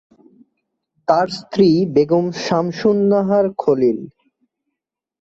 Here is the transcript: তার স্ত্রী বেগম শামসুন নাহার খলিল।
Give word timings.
তার 1.07 1.27
স্ত্রী 1.39 1.69
বেগম 1.93 2.25
শামসুন 2.43 2.97
নাহার 3.11 3.45
খলিল। 3.57 3.99